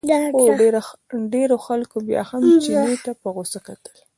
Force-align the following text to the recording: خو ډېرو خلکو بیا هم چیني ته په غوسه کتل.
خو 0.35 0.43
ډېرو 1.33 1.57
خلکو 1.65 1.97
بیا 2.07 2.21
هم 2.29 2.43
چیني 2.63 2.95
ته 3.03 3.11
په 3.21 3.27
غوسه 3.35 3.59
کتل. 3.67 3.95